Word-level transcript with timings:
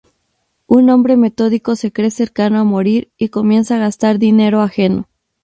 Un 0.65 0.89
hombre 0.89 1.15
metódico 1.15 1.75
se 1.75 1.91
cree 1.91 2.09
cercano 2.09 2.57
a 2.59 2.63
morir 2.63 3.11
y 3.19 3.29
comienza 3.29 3.75
a 3.75 3.81
gastar 3.81 4.17
dinero 4.17 4.63
ajeno. 4.63 5.07